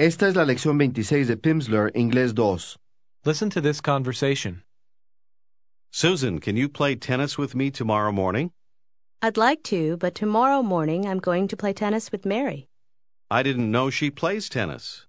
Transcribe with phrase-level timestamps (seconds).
[0.00, 2.78] Esta es la lección 26 de Pimsleur, Inglés 2.
[3.26, 4.62] Listen to this conversation.
[5.90, 8.50] Susan, can you play tennis with me tomorrow morning?
[9.20, 12.66] I'd like to, but tomorrow morning I'm going to play tennis with Mary.
[13.30, 15.04] I didn't know she plays tennis.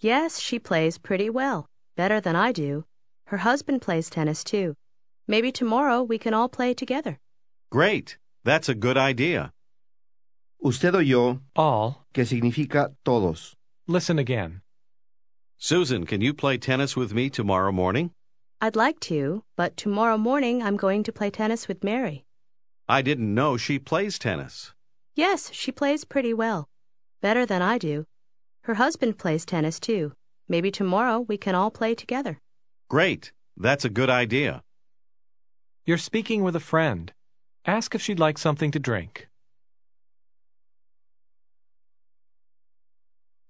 [0.00, 1.66] Yes, she plays pretty well,
[1.96, 2.84] better than I do.
[3.26, 4.74] Her husband plays tennis too.
[5.28, 7.20] Maybe tomorrow we can all play together.
[7.70, 8.18] Great.
[8.42, 9.52] That's a good idea.
[10.60, 12.04] Usted oyó All.
[12.12, 13.54] que significa todos.
[13.88, 14.62] Listen again.
[15.58, 18.12] Susan, can you play tennis with me tomorrow morning?
[18.60, 22.24] I'd like to, but tomorrow morning I'm going to play tennis with Mary.
[22.88, 24.72] I didn't know she plays tennis.
[25.16, 26.68] Yes, she plays pretty well,
[27.20, 28.06] better than I do.
[28.62, 30.12] Her husband plays tennis too.
[30.48, 32.38] Maybe tomorrow we can all play together.
[32.88, 33.32] Great.
[33.56, 34.62] That's a good idea.
[35.84, 37.12] You're speaking with a friend.
[37.66, 39.28] Ask if she'd like something to drink.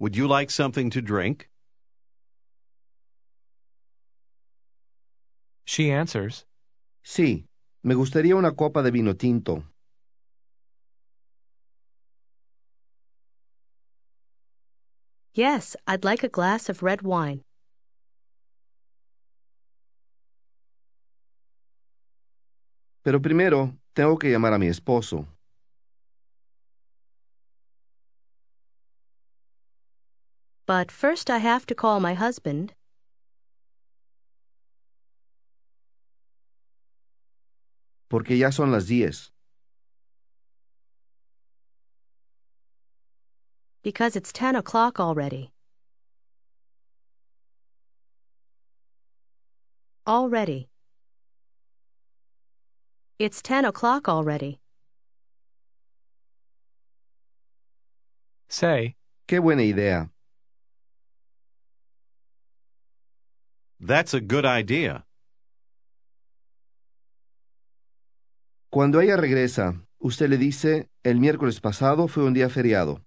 [0.02, 1.48] Would you like something to drink?
[5.64, 6.44] She answers,
[7.04, 7.46] Sí,
[7.84, 9.62] me gustaría una copa de vino tinto.
[15.34, 17.42] Yes, I'd like a glass of red wine.
[23.04, 25.28] Pero primero, tengo que llamar a mi esposo.
[30.66, 32.74] But first I have to call my husband.
[38.12, 39.32] porque ya son las diez.
[43.82, 45.50] Because it's ten o'clock already.
[50.06, 50.68] Already.
[53.18, 54.60] It's ten o'clock already.
[58.48, 58.94] say,
[59.26, 60.11] Qué buena idea.
[63.84, 65.04] That's a good idea.
[68.70, 73.02] Cuando ella regresa, usted le dice, el miércoles pasado fue un día feriado.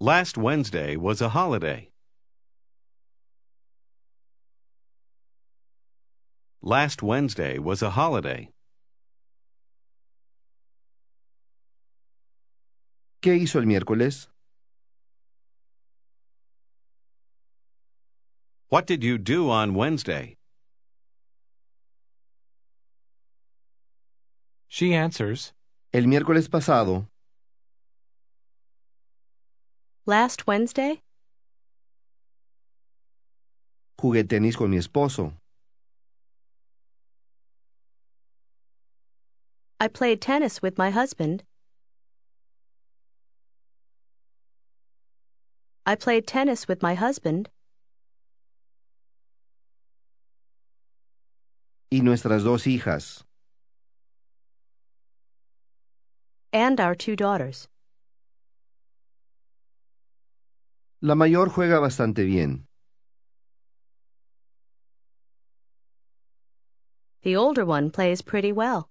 [0.00, 1.90] Last Wednesday was a holiday.
[6.62, 8.50] Last Wednesday was a holiday.
[13.20, 14.30] ¿Qué hizo el miércoles?
[18.68, 20.36] What did you do on Wednesday?
[24.70, 25.52] she answers,
[25.94, 27.06] El miércoles pasado,
[30.04, 31.00] Last Wednesday?
[33.98, 35.32] jugué tenis con mi esposo.
[39.80, 41.42] I played tennis with my husband.
[45.86, 47.48] I played tennis with my husband.
[51.90, 53.24] Y nuestras dos hijas.
[56.52, 57.68] And our two daughters.
[61.00, 62.66] La mayor juega bastante bien.
[67.22, 68.90] The older one plays pretty well.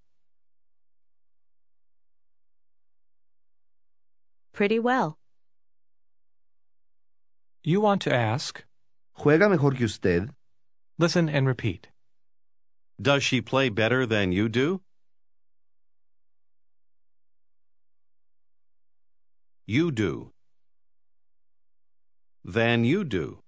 [4.54, 5.18] Pretty well.
[7.64, 8.64] You want to ask.
[9.20, 10.30] ¿Juega mejor que usted?
[10.98, 11.90] Listen and repeat.
[13.00, 14.82] Does she play better than you do?
[19.68, 20.32] You do.
[22.44, 23.40] Than you do.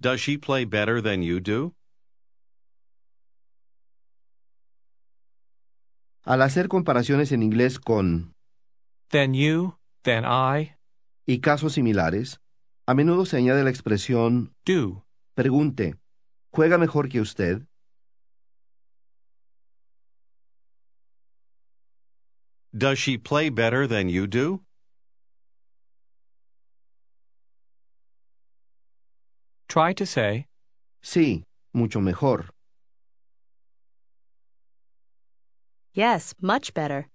[0.00, 1.74] Does she play better than you do?
[6.24, 8.34] Al hacer comparaciones en inglés con
[9.08, 10.74] Then you, then I,
[11.24, 12.40] y casos similares,
[12.86, 15.04] a menudo se añade la expresión do.
[15.34, 15.94] pregunte,
[16.56, 17.66] ¿juega mejor que usted?
[22.72, 24.62] Does she play better than you do?
[29.68, 30.46] Try to say,
[31.02, 31.42] Sí,
[31.74, 32.46] mucho mejor.
[35.92, 37.08] Yes, much better.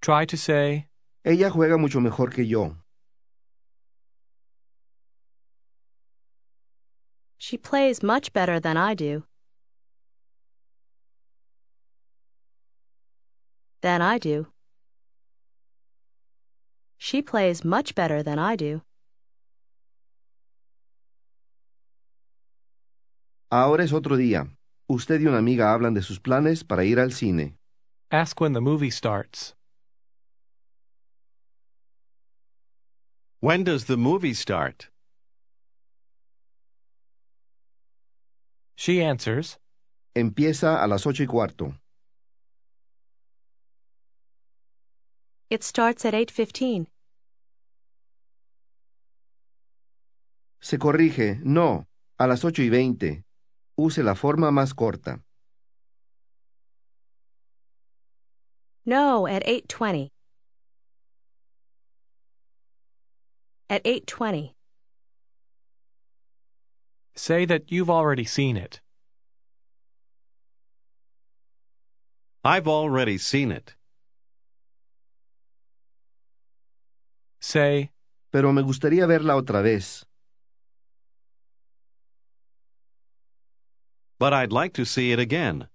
[0.00, 0.88] try to say,
[1.24, 2.81] Ella juega mucho mejor que yo.
[7.44, 9.24] She plays much better than I do.
[13.80, 14.46] Than I do.
[16.98, 18.82] She plays much better than I do.
[23.50, 24.46] Ahora es otro día.
[24.88, 27.56] Usted y una amiga hablan de sus planes para ir al cine.
[28.12, 29.54] Ask when the movie starts.
[33.40, 34.91] When does the movie start?
[38.76, 39.58] She answers,
[40.14, 41.74] Empieza a las ocho y cuarto.
[45.48, 46.86] It starts at 8:15.
[50.60, 51.86] Se corrige, no,
[52.18, 53.24] a las ocho y veinte.
[53.76, 55.24] Use la forma más corta.
[58.84, 60.10] No, at 8:20.
[63.68, 64.54] At 8:20.
[67.14, 68.80] Say that you've already seen it.
[72.44, 73.74] I've already seen it.
[77.40, 77.92] Say,
[78.32, 80.06] Pero me gustaría verla otra vez.
[84.18, 85.68] But I'd like to see it again.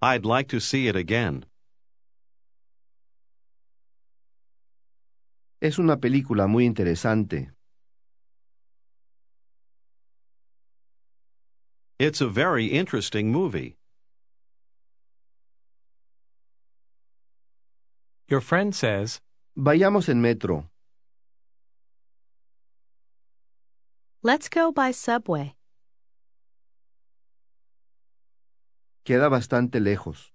[0.00, 1.44] I'd like to see it again.
[5.60, 7.52] Es una película muy interesante.
[11.98, 13.78] It's a very interesting movie.
[18.28, 19.20] your friend says,
[19.56, 20.68] Vayamos en metro.
[24.22, 25.54] Let's go by subway.
[29.04, 30.30] Queda bastante lejos.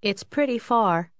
[0.00, 1.12] It's pretty far.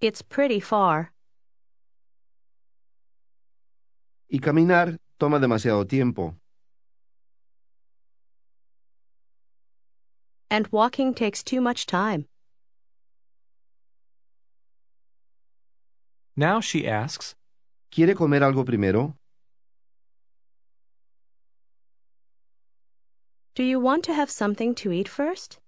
[0.00, 1.12] It's pretty far.
[4.30, 6.34] Y caminar toma demasiado tiempo.
[10.50, 12.26] And walking takes too much time.
[16.40, 17.34] now she asks,
[17.90, 19.14] ¿Quiere comer algo primero?
[23.54, 25.58] Do you want to have something to eat first?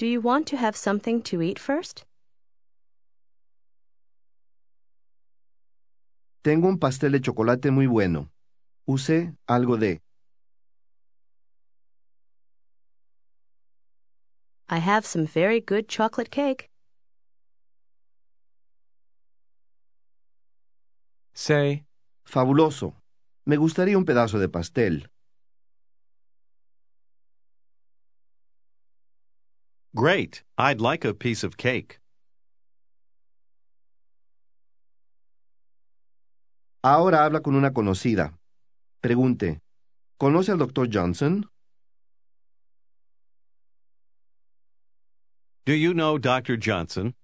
[0.00, 2.06] Do you want to have something to eat first?
[6.42, 8.30] Tengo un pastel de chocolate muy bueno.
[8.86, 10.00] Use algo de.
[14.70, 16.70] I have some very good chocolate cake.
[21.34, 21.84] say,
[22.24, 22.94] Fabuloso.
[23.44, 25.10] Me gustaría un pedazo de pastel.
[29.94, 30.42] Great.
[30.56, 31.98] I'd like a piece of cake.
[36.82, 38.32] Ahora habla con una conocida.
[39.02, 39.60] Pregunte,
[40.18, 41.44] ¿conoce al doctor Johnson?
[45.66, 46.56] Do you know Dr.
[46.56, 47.14] Johnson?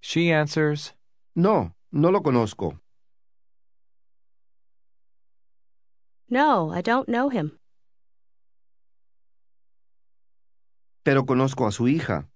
[0.00, 0.92] she answers,
[1.34, 2.78] No, no lo conozco.
[6.28, 7.58] No, I don't know him.
[11.04, 12.28] Pero conozco a su hija.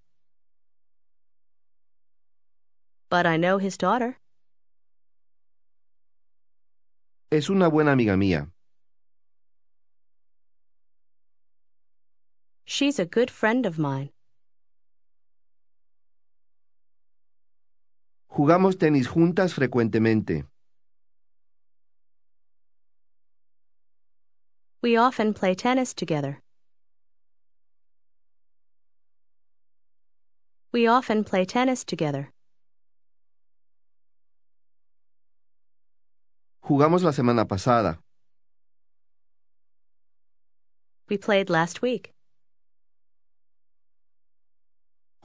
[3.09, 4.19] But I know his daughter.
[7.31, 8.51] Es una buena amiga mía.
[12.65, 14.11] She's a good friend of mine.
[18.27, 20.45] Jugamos tenis juntas frecuentemente.
[24.83, 26.43] We often play tennis together.
[30.71, 32.31] We often play tennis together.
[36.63, 37.97] Jugamos la semana pasada.
[41.09, 42.11] We played last week.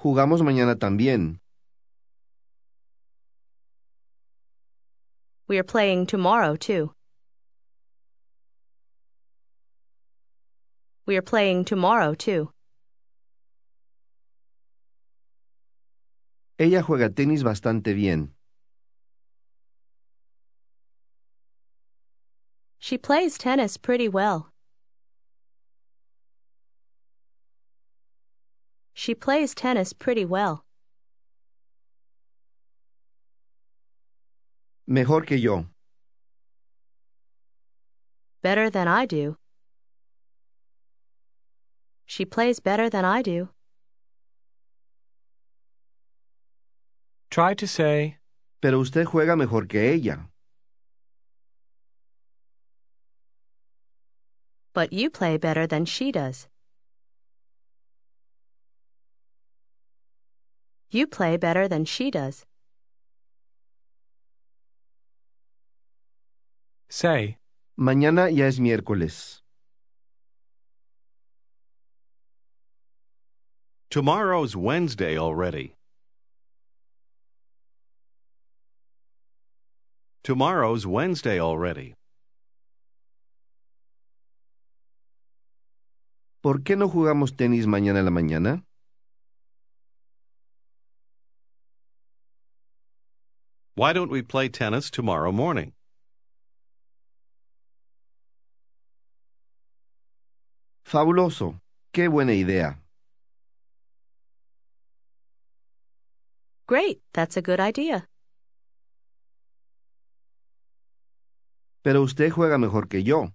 [0.00, 1.40] Jugamos mañana también.
[5.46, 6.92] We are playing tomorrow, too.
[11.04, 12.53] We are playing tomorrow, too.
[16.56, 18.34] Ella juega tenis bastante bien.
[22.78, 24.52] She plays tennis pretty well.
[28.92, 30.64] She plays tennis pretty well.
[34.86, 35.66] Mejor que yo.
[38.42, 39.36] Better than I do.
[42.04, 43.48] She plays better than I do.
[47.34, 48.16] Try to say,
[48.62, 50.30] Pero usted juega mejor que ella.
[54.72, 56.46] But you play better than she does.
[60.90, 62.44] You play better than she does.
[66.88, 67.38] Say,
[67.76, 69.40] Mañana ya es miércoles.
[73.90, 75.74] Tomorrow's Wednesday already.
[80.24, 81.94] Tomorrow's Wednesday already.
[86.42, 88.62] ¿Por qué no jugamos tenis mañana en la mañana?
[93.76, 95.74] Why don't we play tennis tomorrow morning?
[100.86, 101.60] Fabuloso.
[101.92, 102.78] Qué buena idea.
[106.66, 108.06] Great, that's a good idea.
[111.84, 113.28] Pero usted juega mejor que yo.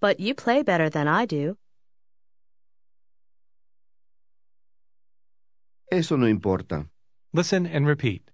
[0.00, 1.56] But you play better than I do.
[5.92, 6.88] Eso no importa.
[7.32, 8.30] listen and repeat.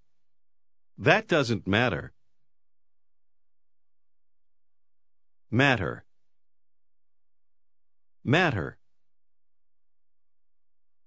[0.96, 2.12] That doesn't matter.
[5.50, 6.04] Matter.
[8.24, 8.78] Matter.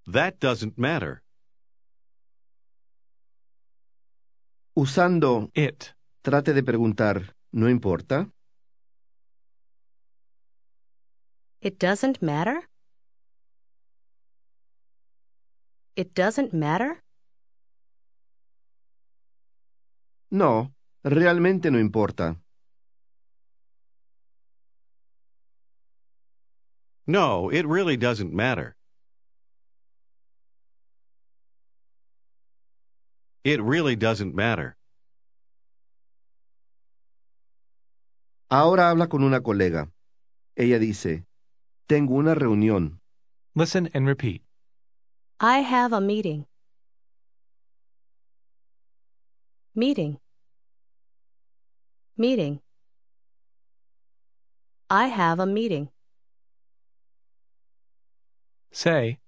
[0.08, 1.22] That doesn't matter.
[4.74, 5.96] Usando It.
[6.22, 8.32] trate de preguntar, ¿no importa?
[11.62, 12.70] It doesn't matter?
[15.96, 17.04] It doesn't matter?
[20.32, 20.74] No,
[21.04, 22.42] realmente no importa.
[27.06, 28.78] No, it really doesn't matter.
[33.44, 34.76] It really doesn't matter.
[38.50, 39.90] Ahora habla con una colega.
[40.56, 41.26] Ella dice,
[41.88, 43.00] tengo una reunión.
[43.56, 44.44] Listen and repeat.
[45.40, 46.46] I have a meeting.
[49.74, 50.20] Meeting.
[52.18, 52.60] Meeting.
[54.90, 55.90] I have a meeting.
[58.72, 59.20] Say,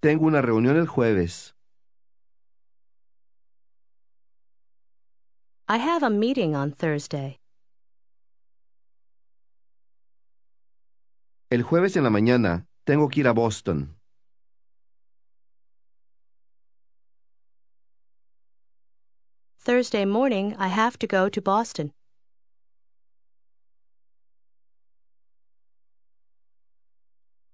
[0.00, 1.54] Tengo una reunión el jueves.
[5.70, 7.40] I have a meeting on Thursday.
[11.50, 13.94] El jueves en la mañana tengo que ir a Boston.
[19.58, 21.92] Thursday morning, I have to go to Boston.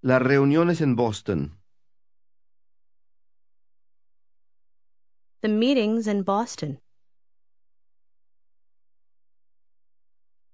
[0.02, 1.56] La reunión es en Boston.
[5.40, 6.78] The meeting's in Boston.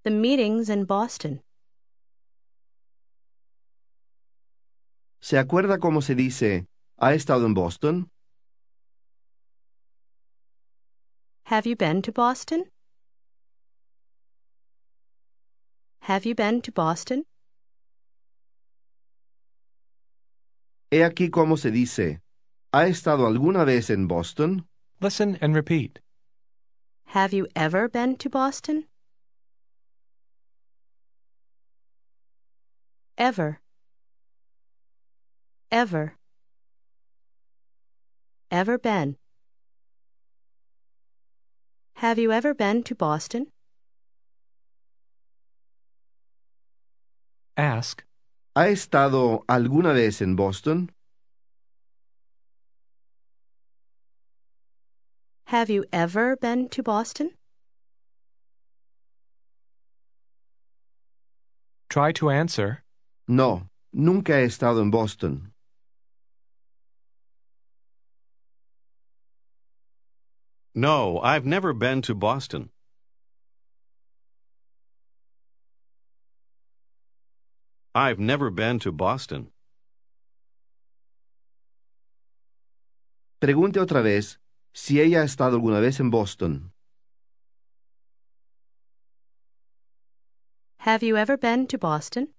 [0.02, 1.42] The meeting's in Boston.
[5.20, 6.66] ¿Se acuerda cómo se dice,
[6.98, 8.10] ha estado en Boston?
[11.44, 12.64] Have you been to Boston?
[16.02, 17.24] Have you been to Boston?
[20.90, 22.20] He aquí cómo se dice,
[22.72, 24.66] ¿ha estado alguna vez en Boston?
[25.00, 25.98] listen and repeat.
[27.06, 28.84] Have you ever been to Boston?
[33.20, 33.60] Ever.
[35.70, 36.16] Ever.
[38.50, 39.16] Ever been.
[41.96, 43.48] Have you ever been to Boston?
[47.58, 48.04] Ask,
[48.56, 50.90] ¿Ha estado alguna vez en Boston?
[55.48, 57.32] Have you ever been to Boston?
[61.90, 62.84] try to answer,
[63.30, 65.52] No, nunca he estado en Boston.
[70.74, 72.70] No, I've never been to Boston.
[77.94, 79.52] I've never been to Boston.
[83.40, 84.40] Pregunte otra vez
[84.74, 86.72] si ella ha estado alguna vez en Boston.
[90.78, 92.34] Have you ever been to Boston?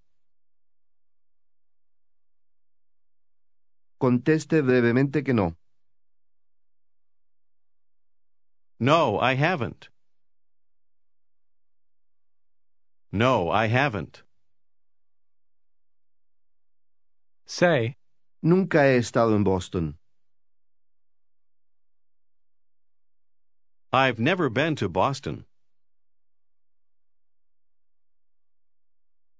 [4.01, 5.55] Conteste brevemente que no.
[8.79, 9.89] No, I haven't.
[13.11, 14.23] No, I haven't.
[17.45, 17.95] say,
[18.41, 19.99] Nunca he estado en Boston.
[23.93, 25.45] I've never been to Boston.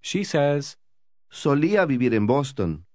[0.02, 0.78] she says,
[1.32, 2.86] Solía vivir en Boston.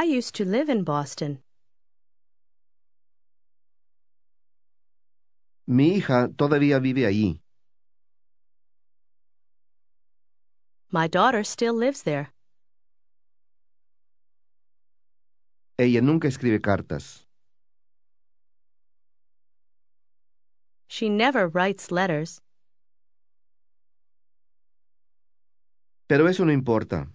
[0.00, 1.42] I used to live in Boston.
[5.66, 7.42] Mi hija todavía vive allí.
[10.90, 12.32] My daughter still lives there.
[15.76, 17.26] Ella nunca escribe cartas.
[20.88, 22.40] She never writes letters.
[26.08, 27.06] Pero eso no importa.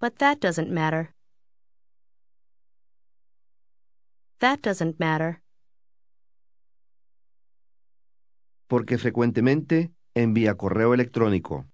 [0.00, 1.14] But that doesn't matter.
[4.40, 5.42] That doesn't matter.
[8.68, 11.66] Porque frecuentemente envía correo electrónico.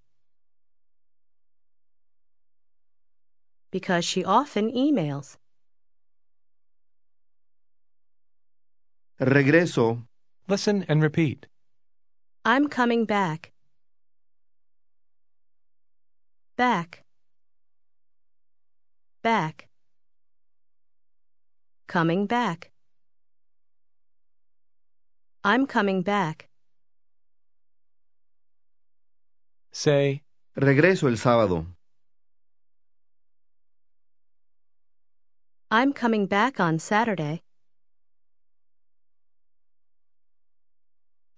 [3.70, 5.36] Because she often emails.
[9.18, 10.06] Regreso.
[10.46, 11.46] Listen and repeat.
[12.44, 13.52] I'm coming back.
[16.56, 17.03] Back.
[19.24, 19.68] Back.
[21.88, 22.72] Coming back.
[25.42, 26.50] I'm coming back.
[29.72, 30.20] Say,
[30.58, 31.64] Regreso el sábado.
[35.70, 37.40] I'm coming back on Saturday.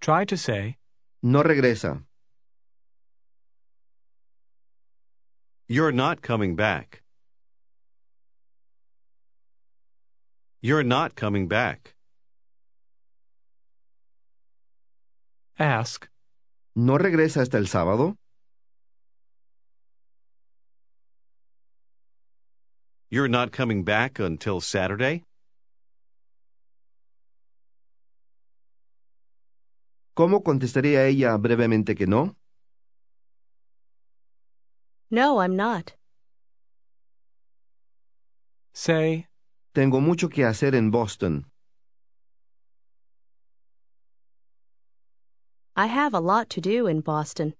[0.01, 0.75] try to say,
[1.23, 2.03] No regresa.
[5.69, 7.06] You're not coming back.
[10.67, 11.95] You're not coming back.
[15.57, 16.09] ask,
[16.75, 18.17] ¿No regresa hasta el sábado?
[23.09, 25.23] You're not coming back until Saturday?
[30.17, 32.35] ¿Cómo contestaría ella brevemente que no?
[35.09, 35.93] No, I'm not.
[38.73, 39.26] say,
[39.77, 41.45] Tengo mucho que hacer en Boston.
[45.75, 47.53] I have a lot to do in Boston.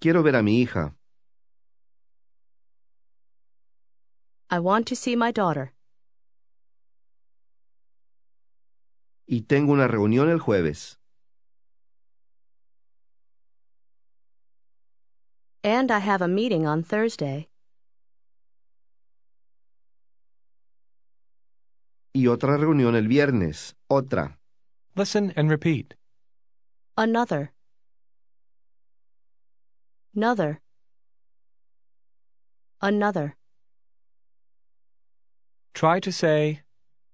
[0.00, 0.96] Quiero ver a mi hija.
[4.50, 5.72] I want to see my daughter.
[9.28, 10.98] Y tengo una reunión el jueves.
[15.62, 17.53] And I have a meeting on Thursday.
[22.16, 23.74] Y otra reunión el viernes.
[23.88, 24.38] Otra.
[24.94, 25.94] listen and repeat.
[26.96, 27.52] Another.
[30.14, 30.60] Another.
[32.80, 33.36] Another.
[35.74, 36.62] Try to say,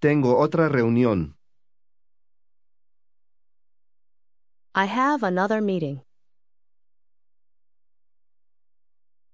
[0.03, 1.35] Tengo otra reunión.
[4.75, 6.03] I have another meeting.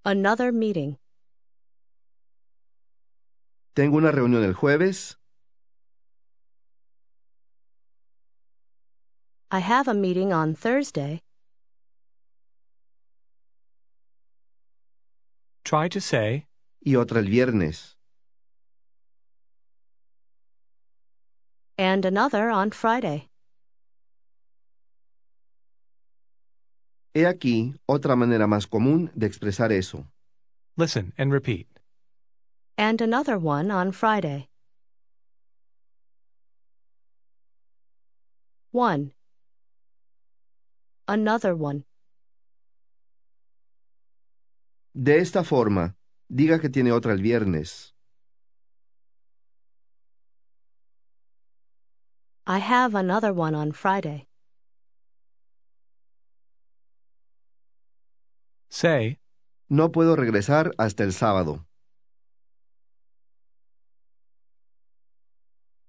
[0.05, 0.99] Another meeting.
[3.75, 5.19] Tengo una reunión el jueves.
[9.51, 11.21] I have a meeting on Thursday.
[15.67, 16.47] try to say,
[16.81, 17.97] Y otra el viernes.
[21.77, 23.29] And another on Friday.
[27.13, 30.07] He aquí otra manera más común de expresar eso.
[30.77, 31.67] listen and repeat.
[32.79, 34.49] And another one on Friday.
[38.71, 39.13] 1.
[41.09, 41.85] Another one.
[44.93, 45.95] De esta forma,
[46.29, 47.93] diga que tiene otra el viernes.
[52.47, 54.27] I have another one on Friday.
[58.69, 59.19] Say,
[59.69, 61.67] No puedo regresar hasta el sábado.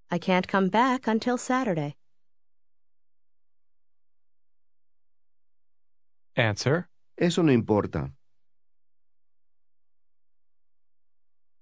[0.09, 1.95] I can't come back until Saturday.
[6.37, 8.13] Answer, Eso no importa.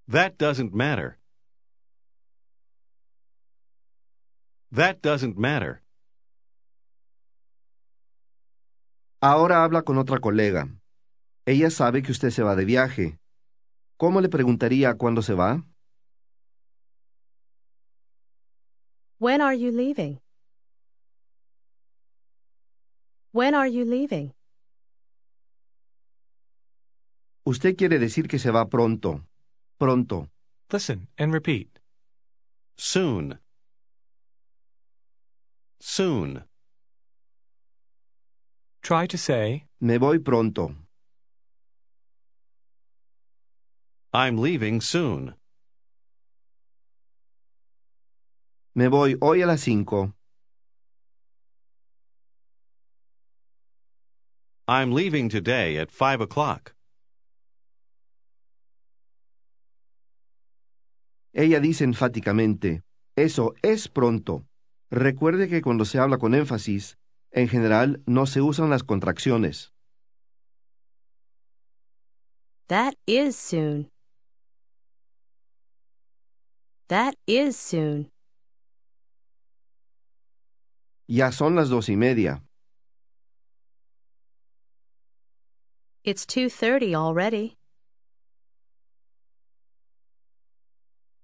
[0.07, 1.17] That doesn't matter.
[4.71, 5.81] That doesn't matter.
[9.21, 10.67] Ahora habla con otra colega.
[11.45, 13.17] Ella sabe que usted se va de viaje.
[13.97, 15.63] ¿Cómo le preguntaría cuándo se va?
[19.17, 20.19] When are you leaving?
[23.31, 24.34] When are you leaving?
[27.47, 29.23] Usted quiere decir que se va pronto.
[29.77, 30.29] Pronto.
[30.71, 31.79] listen and repeat.
[32.75, 33.39] Soon.
[35.79, 36.43] Soon.
[38.81, 40.75] Try to say, Me voy pronto.
[44.11, 45.35] I'm leaving soon.
[48.73, 50.13] Me voy hoy a las cinco.
[54.67, 56.74] I'm leaving today at five o'clock.
[61.37, 62.83] Ella dice enfáticamente,
[63.17, 64.47] eso es pronto.
[64.89, 66.97] Recuerde que cuando se habla con énfasis,
[67.31, 69.73] en general no se usan las contracciones.
[72.67, 73.89] That is soon.
[76.87, 78.09] That is soon.
[81.05, 82.45] Ya son las dos y media.
[86.05, 87.57] It's 2:30 already.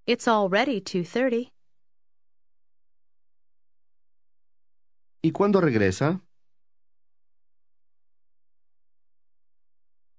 [0.06, 1.52] It's already 2:30.
[5.24, 6.22] ¿Y cuándo regresa?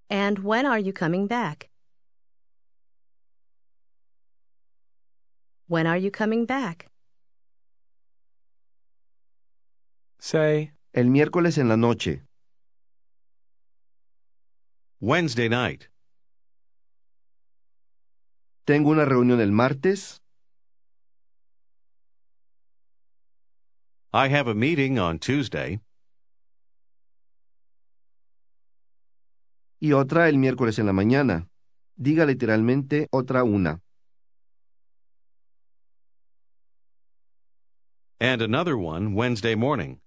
[0.09, 1.69] And when are you coming back?
[5.67, 6.93] When are you coming back?
[10.23, 12.23] say, El miércoles en la noche.
[15.01, 15.89] Wednesday night.
[18.65, 20.21] Tengo una reunión el martes.
[24.13, 25.81] I have a meeting on Tuesday.
[29.83, 31.49] y otra el miércoles en la mañana.
[31.97, 33.81] Diga literalmente otra una.
[38.21, 40.01] And another one Wednesday morning.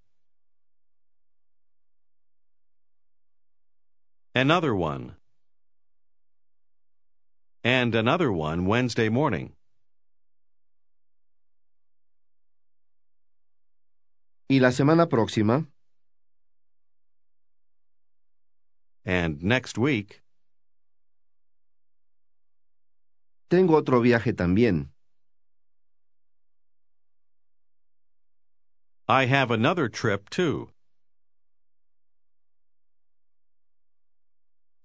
[4.33, 5.17] Another one.
[7.65, 9.53] And another one Wednesday morning.
[14.47, 15.65] Y la semana próxima,
[19.03, 20.21] And next week.
[23.49, 24.89] tengo otro viaje también.
[29.07, 30.69] I have another trip too.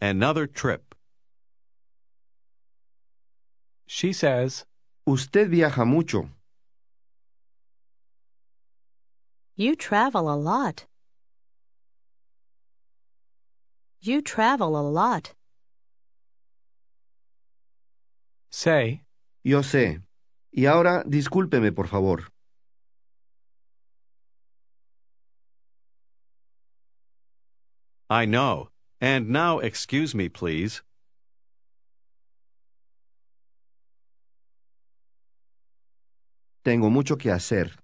[0.00, 0.89] Another trip.
[3.90, 4.64] She says,
[5.04, 6.28] Usted viaja mucho.
[9.56, 10.86] You travel a lot.
[14.00, 15.34] You travel a lot.
[18.52, 19.02] say,
[19.42, 20.00] Yo sé.
[20.52, 22.28] Y ahora discúlpeme, por favor.
[28.08, 28.68] I know.
[29.00, 30.82] And now excuse me, please.
[36.62, 37.78] Tengo mucho que hacer.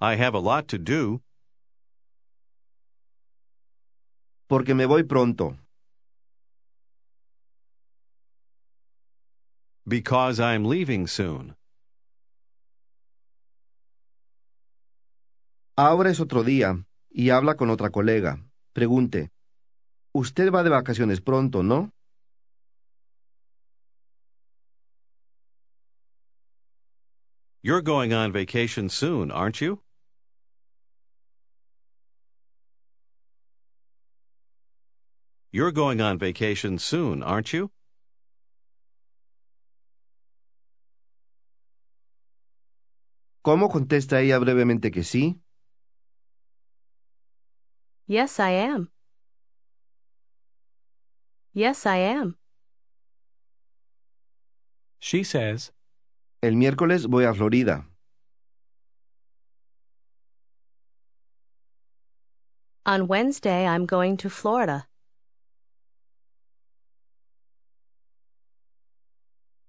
[0.00, 1.22] I have a lot to do.
[4.48, 5.58] Porque me voy pronto.
[9.86, 11.54] Because I'm leaving soon.
[15.76, 18.42] Ahora es otro día y habla con otra colega.
[18.72, 19.30] Pregunte.
[20.12, 21.92] Usted va de vacaciones pronto, ¿no?
[27.62, 29.80] You're going on vacation soon, aren't you?
[35.52, 37.70] You're going on vacation soon, aren't you?
[43.44, 45.40] ¿Cómo contesta ella brevemente que sí?
[48.06, 48.90] Yes, I am.
[51.54, 52.36] Yes, I am.
[55.02, 55.72] she says,
[56.42, 57.86] El miércoles voy a Florida.
[62.84, 64.88] On Wednesday, I'm going to Florida.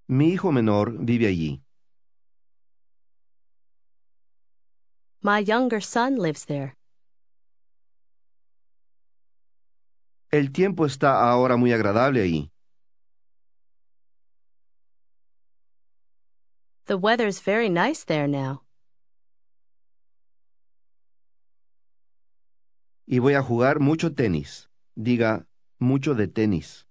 [0.08, 1.62] Mi hijo menor vive allí.
[5.22, 6.74] My younger son lives there.
[10.32, 12.53] El tiempo está ahora muy agradable allí.
[16.86, 18.62] The weather's very nice there now.
[23.08, 24.68] Y voy a jugar mucho tenis.
[24.98, 25.46] Diga,
[25.80, 26.84] mucho de tenis.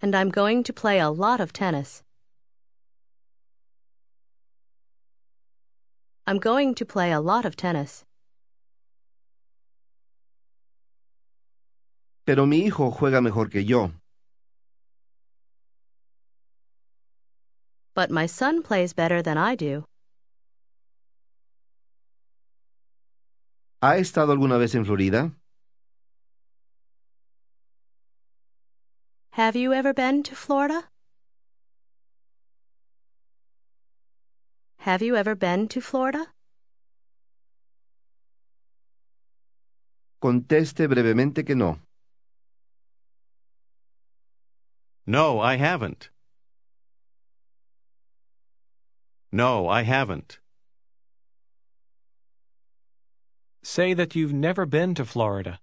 [0.00, 2.02] And I'm going to play a lot of tennis.
[6.26, 8.04] I'm going to play a lot of tennis.
[12.24, 13.92] Pero mi hijo juega mejor que yo.
[17.96, 19.84] but my son plays better than I do.
[23.82, 25.32] ¿Ha estado alguna vez en Florida?
[29.30, 30.88] Have you ever been to Florida?
[34.80, 36.32] Have you ever been to Florida?
[40.20, 41.78] Conteste brevemente que no.
[45.06, 46.10] No, I haven't.
[49.36, 50.38] No, I haven't.
[53.62, 55.60] Say that you've never been to Florida.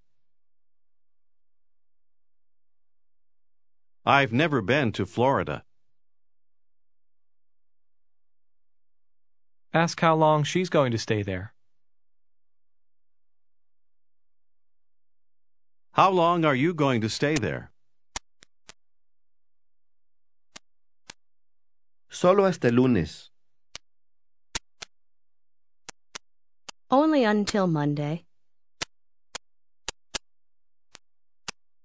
[4.06, 5.64] I've never been to Florida.
[9.74, 11.56] Ask how long she's going to stay there.
[15.94, 17.72] How long are you going to stay there?
[22.10, 23.33] Solo hasta el lunes.
[26.94, 28.24] Only until Monday.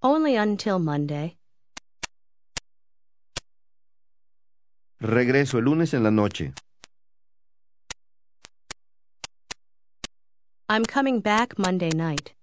[0.03, 1.39] Only until Monday.
[5.01, 6.53] Regreso el lunes en la noche.
[10.69, 12.35] I'm coming back Monday night.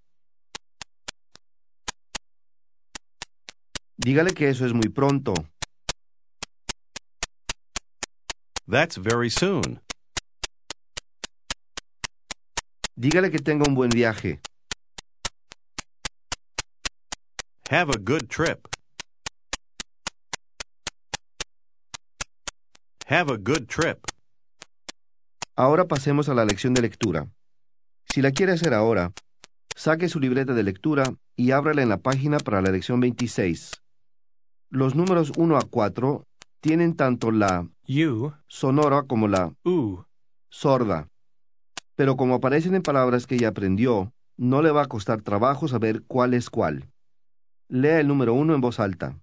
[4.04, 5.36] Dígale que eso es muy pronto.
[8.67, 9.85] That's very soon.
[12.97, 14.39] Dígale que tenga un buen viaje.
[17.69, 18.67] Have a good trip.
[23.08, 23.99] Have a good trip.
[25.58, 27.27] Ahora pasemos a la lección de lectura.
[28.05, 29.12] Si la quiere hacer ahora,
[29.75, 31.03] saque su libreta de lectura
[31.36, 33.71] y ábrala en la página para la lección 26.
[34.69, 36.25] Los números 1 a 4
[36.62, 40.05] tienen tanto la You, sonora como la ooh,
[40.49, 41.10] sorda.
[41.95, 46.03] Pero como aparecen en palabras que ella aprendió, no le va a costar trabajo saber
[46.08, 46.89] cuál es cuál.
[47.69, 49.19] Lea el número 1 en voz alta.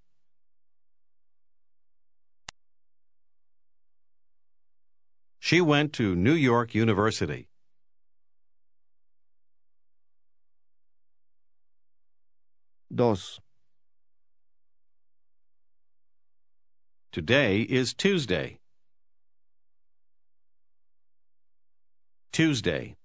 [5.39, 7.49] She went to New York University.
[12.89, 13.41] Dos.
[17.11, 18.62] Today is Tuesday.
[22.33, 22.97] Tuesday.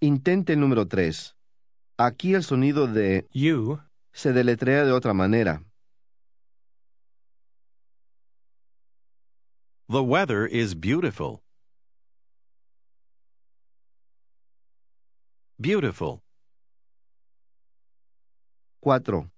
[0.00, 1.36] Intente el número 3.
[1.96, 3.80] Aquí el sonido de you,
[4.12, 5.62] se deletrea de otra manera.
[9.88, 11.40] The weather is beautiful.
[15.60, 16.20] Beautiful.
[18.80, 19.30] 4.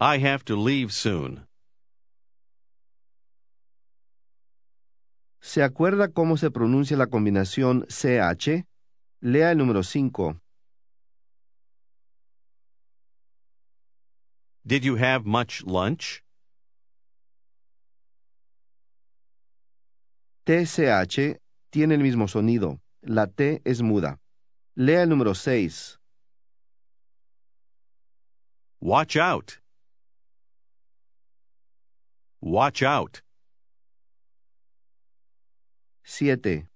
[0.00, 1.48] I have to leave soon.
[5.44, 8.64] ¿Se acuerda cómo se pronuncia la combinación CH?
[9.20, 10.40] Lea el número 5.
[14.64, 16.24] Did you have much lunch?
[20.46, 21.38] TCH
[21.70, 22.80] tiene el mismo sonido.
[23.02, 24.18] La T es muda.
[24.74, 25.98] Lea el número 6.
[28.80, 29.60] Watch out.
[32.40, 33.23] Watch out.
[36.04, 36.68] 7.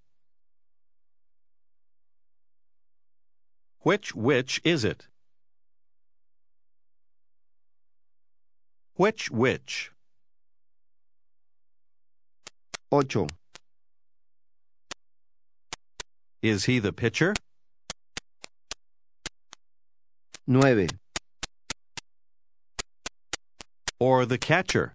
[3.80, 5.06] Which which is it?
[8.94, 9.92] Which which?
[12.92, 13.16] 8.
[16.42, 17.34] Is he the pitcher?
[20.46, 20.88] 9.
[24.00, 24.92] Or the catcher?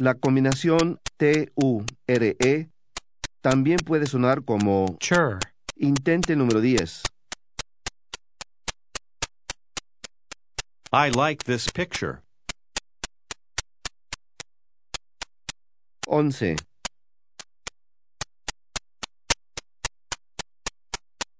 [0.00, 2.70] La combinación T-U-R-E
[3.42, 5.38] también puede sonar como chur,
[5.76, 7.02] intente el número 10.
[10.90, 12.22] I like this picture.
[16.06, 16.56] 11.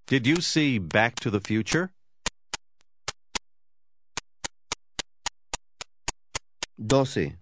[0.07, 1.91] Did you see Back to the Future?
[6.77, 7.39] 12.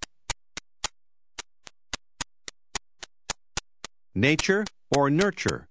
[4.21, 5.69] Nature or nurture?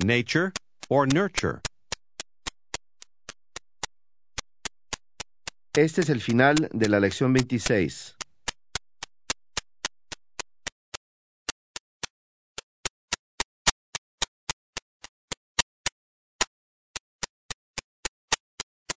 [0.00, 0.52] Nature
[0.90, 1.60] or nurture?
[5.76, 8.13] Este es el final de la lección 26.